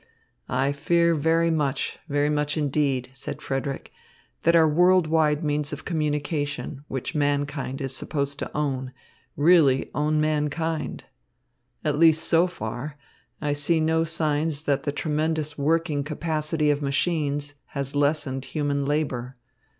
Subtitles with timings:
[0.49, 3.91] "I very much fear, very much, indeed," said Frederick,
[4.41, 8.93] "that our world wide means of communication, which mankind is supposed to own,
[9.37, 11.03] really own mankind.
[11.85, 12.97] At least so far,
[13.41, 19.37] I see no signs that the tremendous working capacity of machines has lessened human labour.